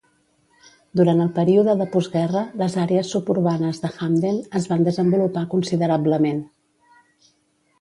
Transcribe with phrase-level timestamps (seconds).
[0.99, 6.41] Durant el període de postguerra, les àrees suburbanes de Hamden es van desenvolupar considerablement.